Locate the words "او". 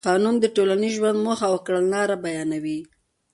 1.51-1.57